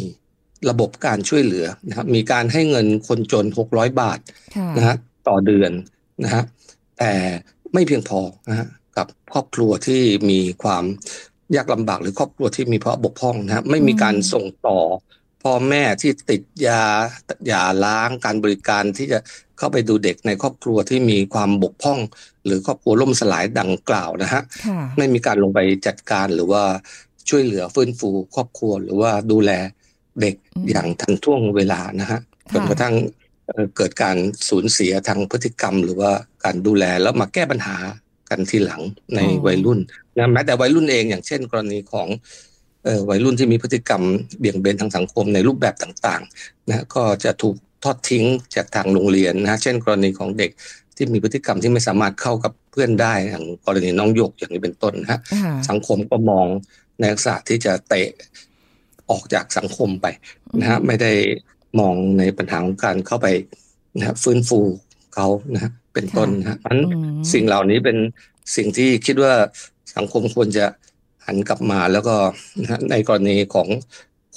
[0.71, 4.19] ระบบการช่วยเหลือนะครับมีการให้เงินคนจนหกร้อยบาท
[4.77, 4.97] นะฮะ
[5.29, 5.73] ต่อเดือน
[6.25, 6.43] นะฮะ
[6.99, 7.13] แต่
[7.73, 10.85] ไม่เพียงพอนะฮะกับครอบครัวที่มีความ
[11.57, 14.79] ยากลำบากหรือครอบครัวที่มีเพราะบกพร่องนะไม่มีการส่งต่อ
[15.43, 16.83] พ่อแม่ที่ติดยา
[17.51, 19.19] ยาล้างการบริการที่จะ
[19.59, 21.99] เข้าไปดูเด็กในครอบครัวที่มีความบกพร่อง
[22.45, 24.43] หรือครอบครัวล่มสลายดังกล่าวนะฮะ
[24.99, 26.63] ไม่มีการลงไปจัดการหรือว่า
[27.29, 29.51] ช่วยเหลือฟื้นฟูครอบครัว หรือว่าดูแล
[30.21, 30.35] เด็ก
[30.71, 32.21] อย่างทันท่วงเวลานะฮะ
[32.53, 32.95] จนกระทั่ง
[33.77, 34.17] เกิดการ
[34.49, 36.11] สูญเสียทางพฤติกรรม หรือว่า
[36.45, 37.77] การดูแลแล้วมาแก้ปัญหา
[38.31, 38.83] กันทีหลัง
[39.17, 39.79] ในวัยรุ่น
[40.19, 42.09] นะแม้แต่วัยรุ่นเองอย่างเช่น กรณีของ
[43.11, 44.03] วัยรุ่นที่มีพฤติกรรม
[44.39, 48.25] เบี่ยงเบนทางสังคมในรูปแบบต่างๆนะก็จะถูกทอดทิ้ง
[48.55, 50.51] จากทางโรงเรียนนะเช่น กรณีของเด็ก
[50.97, 55.21] ที่มีพฤติกรรมที่ไม่สามารถเข้ากับเพื่อนได้อย่างกรณีน้องหยกอย่างนี้เป็นต้นนะฮะ
[55.69, 56.47] สังคมก็มอง
[56.99, 58.09] ในลักษณะที่จะเตะ
[59.11, 60.07] ออกจากสังคมไป
[60.61, 61.13] นะฮะไม่ได้
[61.79, 63.27] มองในปัญหาของการเข้าไป
[63.97, 64.61] นะฟื้นฟู
[65.15, 66.81] เขานะเป็นต้นนะะนั้น
[67.33, 67.97] สิ่งเหล่านี้เป็น
[68.57, 69.35] สิ่งที่คิดว่า
[69.97, 70.65] สังคมควรจะ
[71.27, 72.15] หันกลับมาแล้วก็
[72.91, 73.69] ในกรณีของ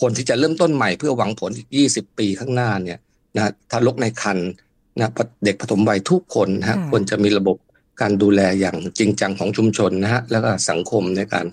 [0.02, 3.00] คนที่จะเริ่มต้นใหม่เพื่อหวังผลอีกยี่สิบปีข้างหน้าเนี่ย
[3.36, 4.50] นะทารกในครรภ์
[4.98, 5.12] นะ
[5.46, 7.58] เด็กปฐมวัยทุกคนนะควรจะมีระบบ
[8.02, 11.46] การดูแลอย่างจริงจังของชุมชนนะฮะแล้วก็สังคมในการ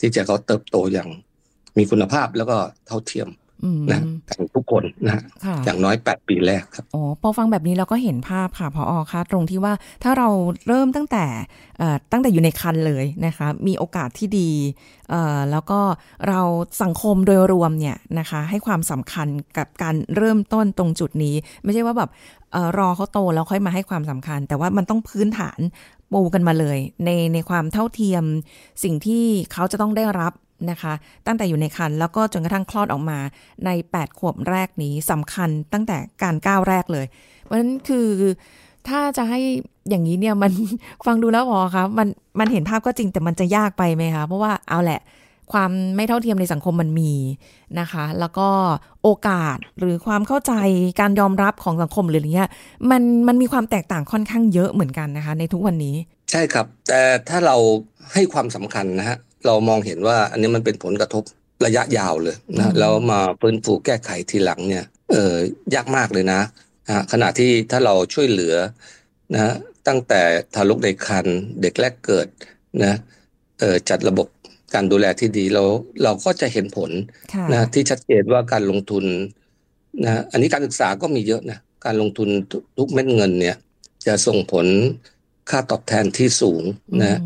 [0.00, 1.08] ที่จะเขาเติบโตอย่าง
[1.78, 3.28] มีคุณภาพแล้วก็เท่าเทียม
[3.90, 5.22] นะกันทุกคนนะ
[5.64, 9.72] อย่างน้อยแปดปีแรกครับอ๋อพอฟังแบบนี้เราก็เห็นภาพค่ะพออคะตรงที่ว่า
[10.02, 10.28] ถ้าเรา
[10.68, 11.24] เริ่มตั้งแต่
[12.12, 14.50] ตั้งแต่อยู่ในคันเลยนะคะ มีโอกาสที่ดี
[15.50, 15.80] แล้วก็
[16.28, 16.40] เรา
[16.82, 22.10] สังคมโดยรวมเนี่ยนะคะ ให้ความสำคัญกับการเริ่มต้นตรงจุดนี้ ไม่ใช่ว่าแบบ
[22.78, 25.60] รอเขาโตแล้วค่อยมาให้ความสำคัญ แต่ว่ามันต้องพื้นฐาน
[26.12, 28.24] ปูกันมาเลย ในในความเท่าเทียม
[28.84, 30.32] สิ่งที่เขาจะต้องได้รับ
[30.70, 30.92] นะคะ
[31.26, 33.18] ตั้งแต่อยู่ในคันแล้วก็จนกระทั่งคลอดออกมา
[33.66, 37.06] ใน 8 ขวบแรกนี้สำคัญตั้งแต่การก้าวแรกเลย
[37.42, 38.08] เพราะฉะนั้นคือ
[38.88, 39.40] ถ้าจะให้
[39.88, 40.52] อย่างนี้เนี่ยมัน
[41.06, 45.00] ฟังดูแล้วพอคะมันมันเห็นภาพก็จริงแต่มันจะยากไปไหมคะเพราะว่าเอาแหละ
[45.52, 47.12] ความไม่เท่าเทียมในสังคมมันมี
[47.80, 48.48] นะคะ แล้วก็
[49.02, 50.52] โอกาสหรือความเข้าใจ
[51.00, 52.50] การยอมรับของสังคมหรืออะไรเงี้ย
[52.90, 55.94] มันมันมีความแตกต่างค่อนข้างเยอะเหมือนกันนะคะ ในทุกวันนี้
[56.30, 57.56] ใช่ครับ แต่ถ้าเรา
[58.12, 61.24] ให้ความสำคัญนะฮะ เรามองเห็นว่าอันนี้มันเป็นผลกระทบ
[61.66, 65.16] ระยะยาวเลยนะแล้วมาฟื้นฟูแก้ไขทีหลังเนี่ยเอ
[65.72, 66.40] อยากมากเลยนะ
[66.88, 68.54] นะขณะที่ถ้าเราช่วยเหลือ
[69.34, 69.54] นะ
[69.88, 70.22] ตั้งแต่
[70.54, 72.26] ทารกในครรภ์เด็กแรกเกิด
[72.84, 72.94] นะ
[73.60, 74.26] เออจัดระบบ
[74.74, 75.64] การดูแลที่ดีเรา
[76.02, 76.90] เราก็จะเห็นผล
[77.52, 79.04] นะที่ชัดเจนว่าการลงทุน
[80.04, 82.28] นะอันนี้การศึกษาก็มีเยอะนะการลงทุน
[82.78, 83.56] ทุกเม็ดเงินเนี่ย
[84.06, 84.66] จะส่งผล
[85.50, 86.62] ค่าตอบแทนที่สูง
[87.02, 87.20] นะ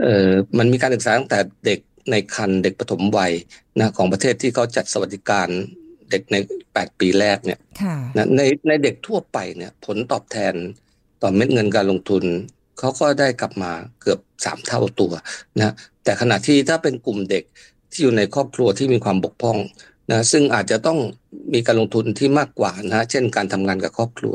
[0.00, 1.80] เอ่อมันมีการศึกษาตั้งแต่เด็ก
[2.10, 3.32] ในคันเด็กปฐมวัย
[3.78, 5.48] นะของประเทศที่เขาจัดสวัสดิการ
[6.10, 6.36] เด็กใน
[6.74, 7.58] แปดปีแรกเนี่ย
[8.16, 10.54] นะในในเด็กทั่วไปเนี่ยผลตอบแทน
[11.22, 12.24] ต่อเม็ดเงินการลงทุน
[12.78, 15.12] เขาก็ได้กลับมาเกือบสามเท่าตัว
[15.56, 17.44] นะแต่ขณะที่ถ้าเป็นกลุ่มเด็ก
[17.90, 19.58] ที่อยู่ในครอบครัวที่มีความบกพร่อง
[20.10, 20.98] นะซึ่งอาจจะต้อง
[21.54, 24.34] มีการลงทุนที่มากกว่านะเช่นการทำงานกับครอบครัว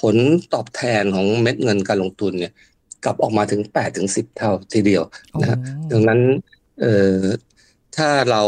[0.00, 0.16] ผล
[0.54, 2.52] ตอบแทนของเม็ดเงินการลงทุนเนี่ย
[3.04, 5.02] กลับออกมาถึงแปดถึงสิบเท่าทีเดียว
[5.40, 5.58] นะ
[5.92, 6.20] ดังนั้น
[6.80, 7.20] เอ่อ
[7.96, 8.42] ถ้าเรา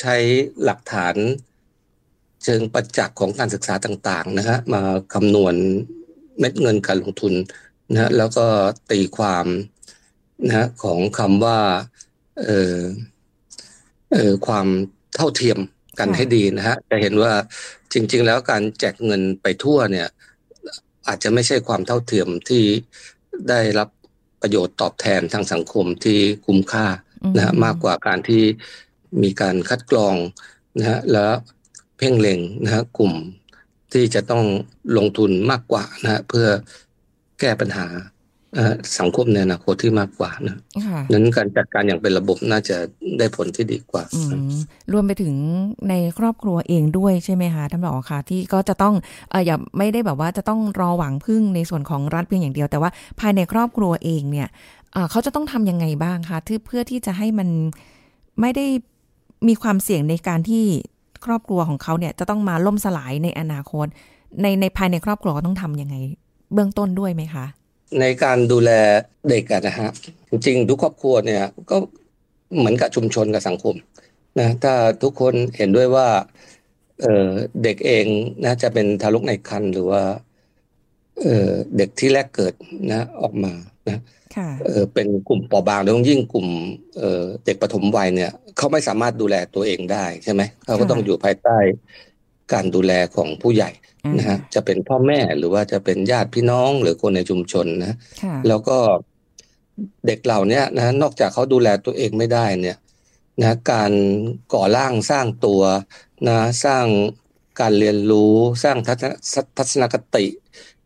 [0.00, 0.16] ใช้
[0.64, 1.14] หลักฐาน
[2.44, 4.82] เชิงประจักษ์ของการศึกษาต่างๆนะฮะมา
[5.14, 5.54] คำนวณ
[6.38, 7.34] เม็ดเงินการลงทุน
[7.92, 8.46] นะแล้วก็
[8.90, 9.46] ตีความ
[10.46, 11.58] นะของคำว่า
[12.42, 12.76] เออ
[14.12, 14.66] เออความ
[15.16, 15.58] เท่าเทียม
[15.98, 17.32] กันให้ดีนะฮะจะเห็นว่า
[17.92, 20.08] จริง ๆ แล้วการแจกเงินไปทั่วเนี่ย
[21.08, 22.62] อาจจะไม่ใช่ความเท่าเทียมที่
[23.48, 23.88] ได้รับ
[24.42, 26.86] ประโยชน์ตอบแทนทางสังคมที่คุ้มค่า
[27.36, 28.42] นะมากกว่าการที่
[29.22, 30.14] มีการคัดกรอง
[30.78, 31.32] นะฮะแล้ว
[31.98, 33.12] เพ่งเล็งนะฮะกลุ่ม
[33.92, 34.44] ที่จะต้อง
[34.96, 36.46] ลงทุนมากกว่านะฮะเพื่อ
[37.40, 37.86] แก้ปัญหา
[38.98, 40.56] สังคมในอนาคตที่มากกว่านะ
[41.12, 42.76] นั้นการจัดการอย่างเป็นระบบน่าจะ
[43.18, 44.02] ได้ผลที่ดีกว่า
[44.92, 45.34] รวมไปถึง
[45.88, 48.94] ในครอบครัวเองด้วยใช่ไหมคะท่านบอกค่ะ ที่ก็จะต้อง
[49.30, 54.48] เอออย่าไม่ได้แบบว่าจะต้องรอหวังพึ่งในส่วนของรัฐเพียงอย่างเดียว แต่ว่าภายในครอบครัวเองเนี่ย
[55.10, 57.48] เขาจะต้องทำยังไงบ้างคะที่เพื่อที่จะให้มัน
[58.40, 58.66] ไม่ได้
[59.48, 60.64] มีความเสี่ยงในการที่
[61.24, 63.86] ครอบครัวของเขาเนี่ยจะต้องมาล่มสลายในอนาคต
[64.42, 65.96] ในในภายในครอบครัวต้องทํำยังไง
[66.54, 67.44] เบื้องต้นด้วยไหมคะ
[68.00, 68.70] ในการดูแล
[69.28, 69.90] เด็กนะฮะ
[70.30, 71.76] จริงๆทุกครอบครัวเนี่ยก็
[72.58, 73.74] เหมือนกับชุมชนกับสังคม
[74.40, 76.08] นะถ้าทุกคนเห็นด้วยว่า
[77.00, 78.06] เเด็กเอง
[78.44, 80.02] นะจะเป็นทารกในครรภ์หรือว่า
[81.22, 82.54] เเด็กที่แรกเกิด
[82.92, 83.52] นะออกมา
[83.88, 83.98] นะ
[84.94, 86.46] เป็นกลุ่มปอบางโดยยิ่งกลุ่ม
[87.44, 91.58] เด็กปฐมวัยเนี่ยเขาไม่สามารถดูแลตัวเองได้ใช่ไหมเขาก็ต้องอยู่ภายใต้
[92.52, 93.70] การดูแลของผู้ใหญ่
[94.18, 97.96] นะฮะจะเป็นพ่อแม่หรือว่าจะเป็นญาติพี่น้องหรือคนในชุมชนนะ
[98.48, 98.78] แล้วก็
[100.06, 102.76] เด็กเหล่านี้นะนอกจากเขาดูแลตัวเองไม่ได้เนี่ย
[103.40, 103.92] นะการ
[104.54, 105.62] ก่อร่างสร้างตัว
[106.28, 106.86] นะสร้าง
[107.60, 108.76] การเรียนรู้สร้าง
[109.58, 110.26] ทัศนคติ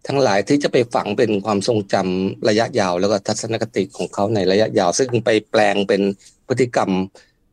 [0.06, 6.02] ทั้งหลายที่จะไปฝังเป็นความทรงจำระยะยาว แล้วก็ทัศนคติของเขาในระยะยาว ซึ่งไปแปลงเป็น
[6.48, 6.90] พฤติกรรม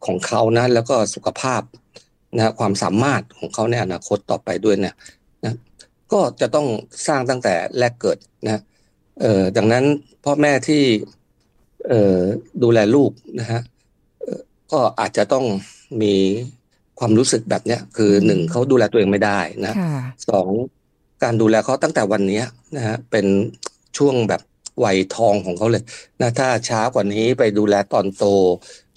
[0.06, 1.62] ของเขานะแล้วก็สุขภาพ
[2.36, 4.96] นะความสามารถของเขาในอนาคตต่อไปด้วยเนี่ย
[5.44, 5.54] นะ
[6.14, 6.68] ก็จะต้อง
[7.08, 8.62] สร้างตั้งแต่แรกเกิดนะ
[9.22, 9.84] เอ่อดังนั้น
[10.24, 10.84] พ่อแม่ที่
[11.88, 12.20] เอ่อ
[12.64, 13.62] ดูแลลูกนะฮะ
[14.72, 15.46] ก็อาจจะต้อง
[16.02, 16.16] มี
[17.00, 19.76] ความรู้สึกแบบเนี้ยคือหนึ่งเขาดูแลตัวเองไม่ได้นะ
[20.30, 20.50] สอง
[21.24, 22.42] การดูแลเขาตั้งแต่วันนี้
[22.76, 23.26] นะฮะเป็น
[23.98, 24.42] ช่วงแบบ
[24.84, 25.84] วัยทองของเขาเลย
[26.22, 28.26] นะถ้าช้ากว่านี้ไปดูแลตอนโต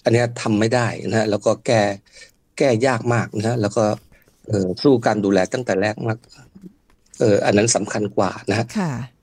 [0.04, 1.82] อันนี้ทำไม่ได้นะแล้วก็แก้
[2.58, 3.84] แก้ยากมากนะแล้วก็
[4.48, 6.18] เออสู้การดูแลตั้งแต่แรกมาก
[7.20, 8.66] เอออันนั้นสำคัญกว่านะ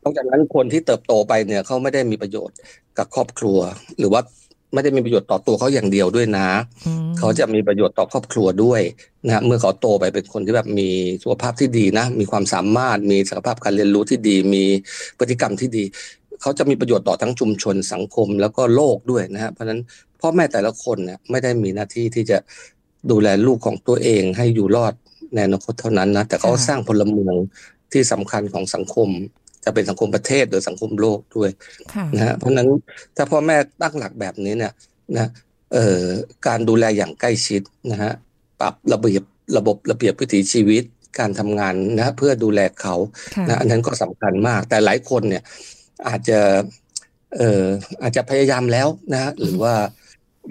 [0.04, 2.58] นอกจากนั้นคนที่เติบโตไปเนี่ยเขาไม่ได้มีประโยชน์
[2.98, 3.60] กับครอบครัว
[4.00, 4.22] หรือว่า
[4.74, 6.48] ไม่ได้มีประโยชน์ต่อตัวเขาอย่างเดียวด้วยนะ
[7.20, 8.82] เขาจะมีประโยชน์ต่อครอบครัวด้วย
[9.28, 10.90] นะเมื่อเขาโตไปเป็นคนที่แบบมี
[11.22, 14.64] สุขภาพที่ดีนะ มีความสามารถมีศักยภาพการเรียนรู้ที่ดี มี
[15.18, 15.84] พฤติกรรมที่ดี
[16.42, 19.80] เขาจะมีประโยชน์ต่อทั้งชุมชนสังคมแล้วก็โลกด้วยนะฮะเพราะฉะนั้น
[20.22, 22.38] พ่อแม่แต่ละคนเนี่ยไม่ได้มีหน้าที่ที่จะ
[23.12, 24.94] ดูแลลูกของตัวเองให้อยู่รอด
[25.34, 27.36] ในอนาคตเท่านั้นนะแต่เขาสร้างพลเมือง
[27.92, 29.10] ที่สำคัญของสังคม
[29.64, 31.50] จะเป็นสังคมประเทศหรือสังคมโลกด้วย
[32.16, 32.68] นะฮะเพราะนั้น
[33.16, 34.74] ถ้าพ่อแม่ตั้งหลักแบบนี้เนี่ย
[35.18, 35.30] นะ
[35.74, 36.04] เอ่อ
[36.48, 37.62] การดูแลอย่างใกล้ชิด
[37.92, 38.12] นะฮะ
[38.60, 39.24] ปรับระเบียบ
[39.58, 40.84] ระบบระเบียบวิถีชีวิต
[41.20, 42.96] การทำงานนะเพื่อดูแลเขา
[43.50, 45.44] นะอันนั้นก็สำคัญมาก แต่หลายคนเนี่ย
[46.08, 46.40] อาจจะ
[47.38, 47.66] เอ่อ
[48.02, 49.74] อาจจะพยายามแล้วนะฮะหรือว่า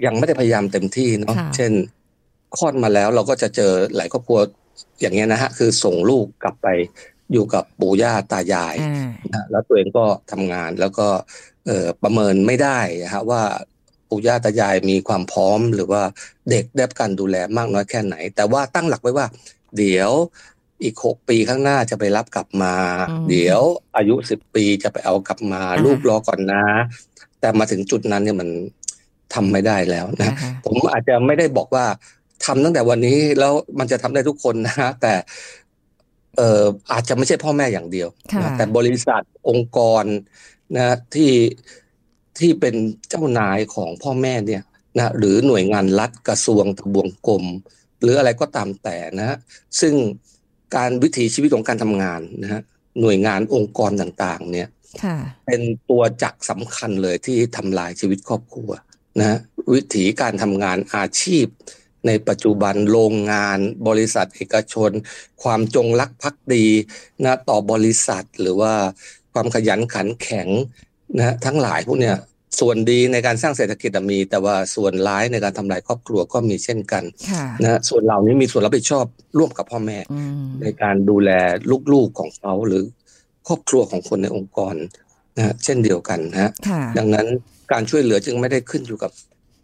[0.05, 1.71] ยังไม่ได้พยายามเต็มที่เนาะเช่น
[2.57, 4.39] คลอดมาแล้วเราก็จะเจอหลายครอบครัว
[5.01, 6.67] อย่างเงี้ยนะฮะคือส่งลูกกลับไป
[7.31, 8.75] อยู่กับปู่ย่าตายาย
[9.33, 11.07] นะแล้วตัวเองก็ทำงานแล้วก็
[11.65, 12.79] เออประเมินไม่ได้
[13.13, 13.41] ฮะว่า
[14.09, 16.01] ปู่ย่าตายายมีความพร้อมหรือว่า
[16.49, 19.27] เด็กได้การดูแลมากน้อยแค่ไหน แต่ว่าตั้งหลักไว้ว่า
[19.77, 20.11] เดี๋ยว
[20.83, 22.73] อีกหกปีข้างหน้าจะไปรับกลับมา
[23.29, 23.61] เดี๋ยว
[23.97, 26.63] อายุสิบปีจะไปเอากลับมา ลูกรอก่อนนะ
[27.39, 28.49] แต่มาถึงจุดนั้นเนี่ยมัน
[29.33, 30.31] ทำไม่ได้แล้วนะ
[30.65, 31.85] ผมอาจจะไม่ได้บอกว่า
[32.45, 35.13] ทำตั้งแต่วันนี้แล้วมันจะทำได้ทุกคนนะแต่
[36.37, 38.09] เอ่ออาจจะไม่ใช่พ่อแม่อย่างเดียว
[38.41, 40.03] นะแต่บริษัทองค์กร
[40.75, 41.33] นะที่
[42.39, 42.75] ที่เป็น
[43.09, 44.63] เจ้านายของพ่อแม่เนี่ย
[44.97, 47.43] นะหรือหน่วยงานรัฐกระทรวงทบวงกรม
[48.01, 49.37] หรืออะไรก็ตามแต่นะ
[49.81, 49.93] ซึ่ง
[50.75, 52.61] การวิถีชีวิตของการทำงานนะฮะ
[53.01, 54.67] หน่วยงานองค์กรต่าง ๆ เนี่ย
[55.45, 58.71] เป็นตัวจักสำคัญเลยที่ทำลายชีวิตครอบครัว
[59.19, 59.37] นะ
[59.73, 61.45] วิถีการทำงานอาชีพ
[62.07, 64.91] ในปัจจุบันโรงงาน บริษัทเอกชน
[65.43, 66.65] ความจงรักภักดี
[67.23, 68.73] นะต่อบริษัทหรือว่า
[69.33, 70.47] ความขยันขันแข็ง
[71.17, 72.17] นะทั้งหลายพวกเนี้ย
[72.59, 77.03] ส่วนดีในการสร้างเศรษฐกิจมี แต่ว่าส่วนร้ายในการทำลายครอบครัวก็มีเช่นกัน
[77.63, 79.05] นะส่วนเหล่านี้มีส่วนรับผิดชอบ
[79.37, 79.97] ร่วมกับพ่อแม่
[80.61, 81.29] ในการดูแล
[81.93, 82.83] ลูกๆของเขาหรือ
[83.47, 84.75] ครอบครัวของคนในองค์กร
[85.37, 86.51] นะเช่นเดียวกันนะ
[86.97, 87.27] ดังนั้น
[87.71, 89.11] การช่วยเหลือจึงไม่ได้ขึ้นอยู่กับ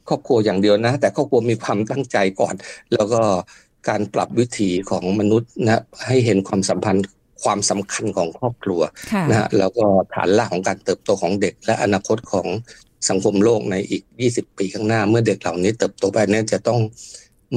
[0.09, 2.53] ครอบครัวอย่างเดียวนะ แต่ครอบครัวมีความตั้งใจก่อน
[2.93, 3.21] แล้วก็
[3.89, 7.05] การปรับวิถีของมนุษย์นะให้เห็นความสัมพันธ์
[7.43, 8.81] ความสำคัญของครอบครัว
[9.29, 12.47] นะแล้วก็ฐานรากของการเติบโตของเด็ก และอนาคตของ
[13.09, 16.79] สังคมโลกในอีก 20 ปีข้างหน้า เมื่อเด็กเหล่านี้เติบโตไปเนี่ยจะต้อง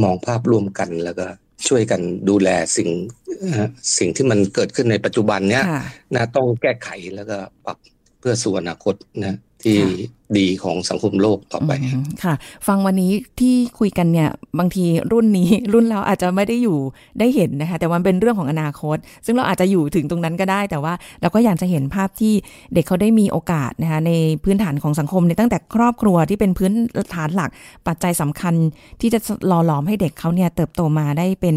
[0.02, 1.26] มองภาพร่วมกันแล้วก็
[1.68, 2.88] ช่วยกันดูแลสิ่ง
[3.98, 5.64] สิ่งที่มันเกิดขึ้นในปัจจุบันเนี้ย
[6.14, 7.76] นะต้องแก้ไขแล้วก็ปรับ
[8.20, 9.78] เพื่อสู่อนาคตนะ ที่
[10.38, 11.70] ดีของสังคมโลกต่อไป
[12.24, 12.34] ค่ะ
[12.66, 16.78] ฟังวันนี้ที่คุยกันเนี่ย บางทีรุ่นนี้รุ่นเราอาจจะไม่ได้อยู่
[17.18, 18.96] ได้เห็นนะคะ แต่มันเป็นเรื่องของอนาคต
[19.26, 22.32] ซึ่งเราอาจจะอยู่ถึงตรงนั้นก็ได้ แต่ว่าเราก็อยากจะเห็นภาพที่
[22.74, 24.12] เด็กเขาได้มีโอกาสนะคะใน
[24.44, 26.72] พื้นฐานของสังคมในตั้งแต่ครอบครัวที่เป็นพื้น
[27.14, 27.50] ฐานหลัก
[27.86, 28.54] ปัจจัยสำคัญ
[29.00, 31.56] ที่จะหล่อหลอมให้เด็กเขาเนี่ยเติบโตมาได้เป็น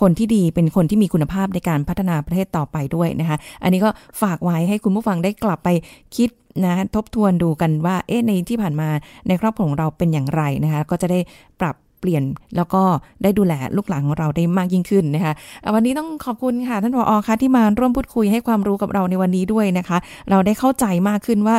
[0.00, 3.90] คนที่ดีเป็นคนที่มีคุณภาพในการพัฒนาประเทศต่อไปด้วยนะคะ อันนี้ก็
[4.22, 5.68] ฝากไว้ให้คุณผู้ฟังได้กลับไป
[6.16, 6.30] คิด
[6.64, 8.88] นะทบทวนดูกันว่าเอ๊ะในที่ผ่านมา
[9.28, 11.18] ในครอบครัวของเราเป็นอย่างไรนะคะก็จะได้
[11.60, 12.24] ปรับเปลี่ยน
[12.56, 12.82] แล้วก็
[13.22, 15.32] ได้ดูแลลูกหลานของเราได้มากยิ่งขึ้นนะคะ
[15.74, 19.98] วันนี้ต้องขอบคุณค่ะท่านผอคะที่มาร่วมพูดคุยให้ความรู้กับเราในวันนี้ด้วยนะคะ
[20.30, 21.56] เราได้เข้าใจมากขึ้นว่า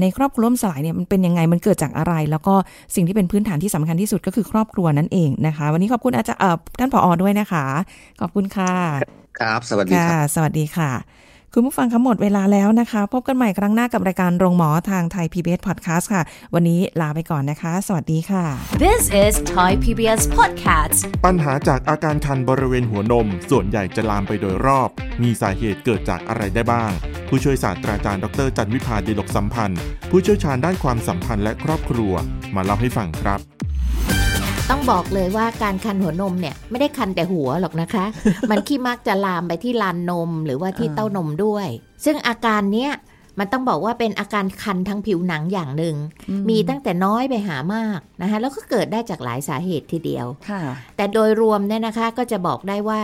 [0.00, 2.54] ในครอบครัวล่มสลายเนี่ยมันเป็นยังไงมันเกิดจากอะไร แล้วก็
[2.94, 6.40] สิ่งที่เป็นพื้นฐานที่สำคัญที่สุดก็คือครอบครัวนั่นเองนะคะ วันนี้ขอบคุณอาจารย์
[6.78, 7.64] ท่านผอด้วยนะคะ
[8.20, 8.72] ขอบคุณค่ะ
[9.40, 11.23] ครับ สวัสดีครับสวัสดีค่ะ
[11.56, 16.22] คุณผู้ฟังคะหมดเวลาแล้วนะคะ พบกันใหม่ครั้งหน้ากับรายการโรงหมอทางไทย PBS Podcast ค่ะ
[16.54, 18.44] วันนี้ลาไปก่อนนะคะ สวัสดีค่ะ
[18.84, 24.88] This is Thai PBS Podcast ปัญหาจากอาการคันบริเวณหัวนม ส่วนใหญ่จะลามไปโดยรอบ
[25.22, 26.90] มีสาเหตุเกิดจากอะไรได้บ้าง
[27.28, 32.12] ผู้ช่วยศาสตราจารย์ดรจันวิพาดีลกสัมพันธ์ ผู้เชี่ยวชาญด้านความสัมพันธ์และครอบครัว
[32.54, 33.40] มาเล่าให้ฟังครับ
[34.70, 38.04] ต้องบอกเลยว่าการคันหัวนมเนี่ยไม่ได้คันแต่หัวหรอกนะคะ
[38.50, 41.66] มันขี้มักจะลามไปที่ลานนมหรือว่าที่เต้านมด้วย
[42.04, 42.92] ซึ่งอาการเนี้ย
[43.38, 45.96] มันต้องบอกว่าเป็นอาการคันทั้งผิวหนังอย่างหนึ่ง
[46.48, 50.26] มีตั้งแต่น้อยไปหามากนะคะแล้วก็เกิดได้จากหลายสาเหตุทีเดียว
[50.96, 53.00] แต่โดยรวมเนี่ยนะคะก็จะบอกได้ว่า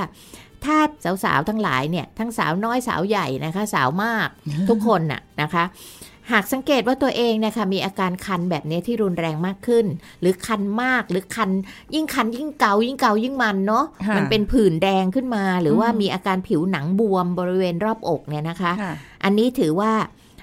[0.64, 0.78] ถ้า
[1.24, 4.28] สาวๆทั้งหลายเนี่ยทั้งสาวน้อยสาวใหญ่นะคะ สาวมาก
[4.68, 5.64] ทุกคนน่ะนะคะ
[6.32, 9.86] หากสังเกตว่าตัวเองนะคะมีอาการคันแบบนี้ที่รุนแรงมากขึ้น
[10.20, 11.50] หรือคันมากหรือคัน
[11.94, 13.84] ยิ่งคันยิ่งเกายิ่งเกายิ่งมันเนาะ
[14.16, 18.72] มันเป็นผื่นแดงขึ้นมา หรือว่ามีอาการผิวหนังบวมบริเวณรอบอกเนี่ยนะคะ
[19.24, 19.92] อันนี้ถือว่า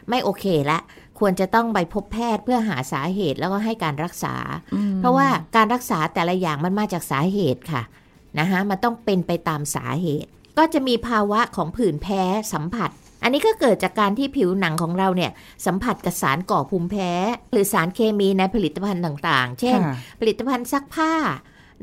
[0.09, 0.79] ไม่โอเคละ
[1.19, 4.35] ควรจะต้องไปพบแพทย์เพื่อหาสาเหตุแล้วก็ให้การรักษา
[4.99, 7.83] เพราะว่าการรักษาแต่ละอย่างมันมาจากสาเหตุค่ะ
[8.39, 12.21] นะคะมันต้องเป็นไปตามสาเหตุ ก็จะมีภาวะของผื่นแพ้
[12.53, 12.91] สัมผัส
[13.23, 15.31] อันนี้ก็เกิดจากการที่ผิวหนังของเราเนี่ย
[15.65, 17.11] สัมผัสกับสารก่อภูมิแพ้
[17.51, 19.79] หรือสารเคมีในผลิตภัณฑ์ต่างๆ เช่น
[20.19, 21.13] ผลิตภัณฑ์ซักผ้า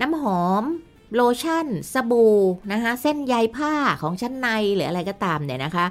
[0.00, 0.64] น้ำหอม
[1.14, 2.38] โลชั่น สบู่
[2.72, 5.86] นะคะเส้นใยผ้าของชั้นในหรืออะไรก็ตามเนี่ยนะคะ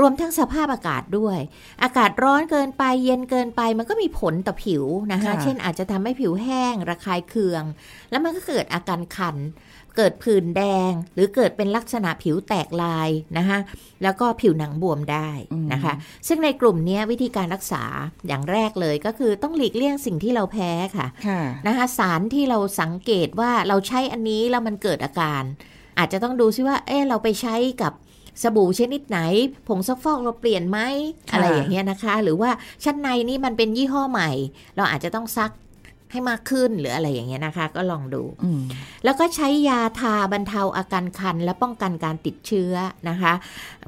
[0.00, 1.38] รวมทั้งสภาพอากาศด้วย
[1.82, 7.62] อากาศร้อนเกินไปเย็นเกินไปมันก็มีผลต่อผิวนะคะ เช่นอาจจะทำให้ผิวแห้งระคายเคือง
[8.10, 9.36] แล้วมันก็เกิดอาการคัน
[9.96, 13.58] เกิดผื่นแดง หรือเกิดเป็นลักษณะผิวแตกลายนะคะ
[14.02, 15.28] แล้วก็ผิวหนังบวมได้
[15.72, 15.94] นะคะ
[16.28, 17.84] ซึ่งในกลุ่มนี้วิธีการรักษา
[18.28, 21.06] อย่างแรกเลยก็คือต้องหลีกเลี่ยงสิ่งที่เราแพ้ค่ะ
[21.66, 25.42] นะคะสารที่เราสังเกตว่าเราใช้อันนี้แล้วมันเกิดอาการ
[25.98, 27.92] อาจจะต้องดูซิว่าเออเราไปใช้กับ
[28.42, 29.18] สบู่ชนิดไหน
[29.68, 30.78] ผงซักฟอกเราเปลี่ยนไหม
[31.32, 32.50] อะไรอย่างเงี้ยนะคะ หรือว่า
[32.84, 34.30] ชั้นในนี่มันเป็นยี่ห้อใหม่
[34.76, 35.50] เราอาจจะต้องซัก
[36.14, 38.22] ให้มากขึ้นหรืออะไรอย่างเงี้ยนะคะ ก็ลองดู
[39.04, 42.74] แล้วก็ใช้ยาทาบรรเทาอาการคัน และป้องกันการติดเชื้อ
[43.08, 43.32] นะคะ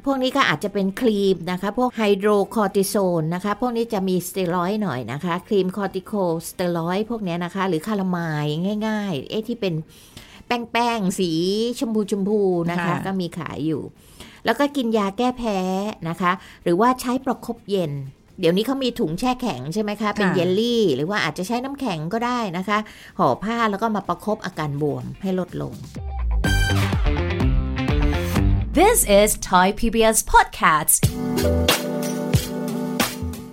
[0.04, 9.74] พวกนี้ก็อาจจะเป็นครีมนะคะ พวกไฮโดรคอร์ติโซนนะคะ พวกนี้จะมีสเตียรอยด์หน่อยนะคะ ครีม corticosteroid พวกนี้นะคะ หรือคาลาไมน์ง่ายๆเอ๊ะที่เป็น
[10.46, 11.30] แป้งๆสี
[11.78, 13.82] ชมพูชมพูนะคะ ก็มีขายอยู่
[14.44, 15.58] แล้วก็กินยาแก้แพ้
[16.08, 17.92] นะคะ หรือว่าใช้ประครบเย็น
[18.40, 22.78] เดี๋ยวนี้เขามีถุงแช่แข็งใช่ไหมคะ เป็นเยลลี่ หรือว่าอาจจะใช้น้ำแข็งก็ได้นะคะ
[23.18, 25.74] ห่อผ้าแล้วก็มาประครบอาการบวมให้ลดลง
[28.78, 30.98] This is Thai PBS Podcast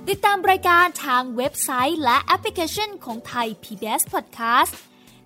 [0.10, 4.74] ติดตามรายการทางเว็บไซต์และแอปพลิเคชันของไทย PBS Podcast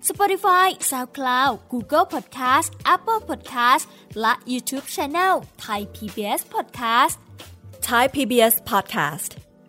[0.08, 3.84] Spotify SoundCloud Google Podcast Apple Podcast
[4.20, 7.16] และ YouTube Channel Thai PBS Podcast
[7.88, 9.30] Thai PBS Podcast